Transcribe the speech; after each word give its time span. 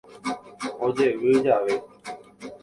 Ojevy 0.85 1.31
jave. 1.45 1.75